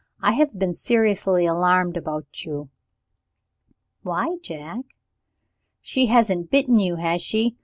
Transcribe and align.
I 0.19 0.31
have 0.31 0.57
been 0.57 0.73
seriously 0.73 1.45
alarmed 1.45 1.95
about 1.95 2.43
you." 2.43 2.69
"Why, 4.01 4.37
Jack?" 4.41 4.85
"She 5.79 6.07
hasn't 6.07 6.49
bitten 6.49 6.79
you, 6.79 6.95
has 6.95 7.21
she? 7.21 7.55